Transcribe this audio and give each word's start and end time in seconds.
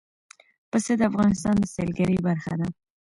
پسه 0.71 0.91
د 0.99 1.01
افغانستان 1.11 1.55
د 1.59 1.65
سیلګرۍ 1.73 2.17
برخه 2.27 2.53
ده. 2.59 2.67